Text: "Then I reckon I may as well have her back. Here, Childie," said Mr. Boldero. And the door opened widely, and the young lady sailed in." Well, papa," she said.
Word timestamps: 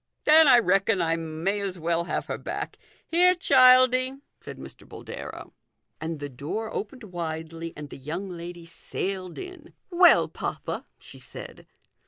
"Then 0.25 0.47
I 0.47 0.57
reckon 0.57 0.99
I 0.99 1.15
may 1.15 1.59
as 1.59 1.77
well 1.77 2.05
have 2.05 2.25
her 2.25 2.39
back. 2.39 2.79
Here, 3.05 3.35
Childie," 3.35 4.13
said 4.39 4.57
Mr. 4.57 4.89
Boldero. 4.89 5.53
And 5.99 6.19
the 6.19 6.27
door 6.27 6.73
opened 6.73 7.03
widely, 7.03 7.71
and 7.77 7.91
the 7.91 7.99
young 7.99 8.27
lady 8.27 8.65
sailed 8.65 9.37
in." 9.37 9.73
Well, 9.91 10.27
papa," 10.27 10.87
she 10.97 11.19
said. 11.19 11.67